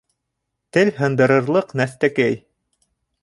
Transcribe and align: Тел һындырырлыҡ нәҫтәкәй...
Тел 0.77 0.91
һындырырлыҡ 1.01 1.75
нәҫтәкәй... 1.81 2.39